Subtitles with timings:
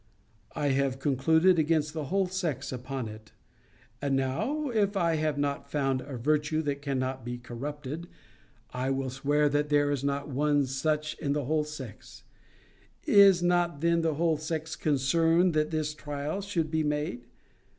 [0.55, 3.33] I have concluded against the whole sex upon it.'
[4.01, 8.07] And now, if I have not found a virtue that cannot be corrupted,
[8.71, 12.23] I will swear that there is not one such in the whole sex.
[13.05, 17.27] Is not then the whole sex concerned that this trial should be made?